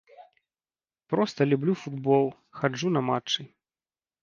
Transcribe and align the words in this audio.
Проста 1.13 1.41
люблю 1.51 1.73
футбол, 1.83 2.25
хаджу 2.63 2.93
на 2.97 3.01
матчы. 3.13 3.41